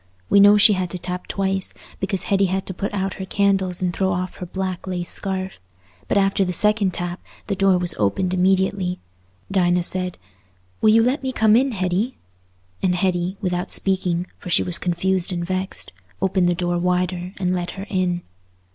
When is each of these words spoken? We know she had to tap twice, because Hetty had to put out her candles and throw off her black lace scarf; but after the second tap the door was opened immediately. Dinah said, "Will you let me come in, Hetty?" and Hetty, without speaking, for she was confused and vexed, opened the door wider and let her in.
We 0.31 0.39
know 0.39 0.57
she 0.57 0.73
had 0.73 0.89
to 0.89 0.97
tap 0.97 1.27
twice, 1.27 1.75
because 1.99 2.23
Hetty 2.23 2.45
had 2.45 2.65
to 2.65 2.73
put 2.73 2.91
out 2.91 3.13
her 3.21 3.25
candles 3.27 3.83
and 3.83 3.93
throw 3.93 4.11
off 4.11 4.37
her 4.37 4.47
black 4.47 4.87
lace 4.87 5.11
scarf; 5.11 5.59
but 6.07 6.17
after 6.17 6.43
the 6.43 6.51
second 6.53 6.91
tap 6.91 7.21
the 7.45 7.55
door 7.55 7.77
was 7.77 7.93
opened 7.99 8.33
immediately. 8.33 8.99
Dinah 9.51 9.83
said, 9.83 10.17
"Will 10.81 10.89
you 10.89 11.03
let 11.03 11.21
me 11.21 11.31
come 11.31 11.55
in, 11.55 11.73
Hetty?" 11.73 12.17
and 12.81 12.95
Hetty, 12.95 13.37
without 13.41 13.69
speaking, 13.69 14.25
for 14.39 14.49
she 14.49 14.63
was 14.63 14.79
confused 14.79 15.31
and 15.31 15.45
vexed, 15.45 15.91
opened 16.19 16.49
the 16.49 16.55
door 16.55 16.79
wider 16.79 17.33
and 17.37 17.53
let 17.53 17.69
her 17.77 17.85
in. 17.87 18.23